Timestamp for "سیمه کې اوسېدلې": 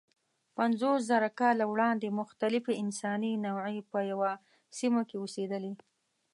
4.77-5.73